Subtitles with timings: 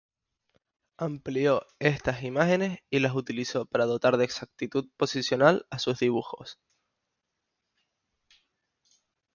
[0.97, 6.57] Amplió estas imágenes y las utilizó para dotar de exactitud posicional a sus dibujos.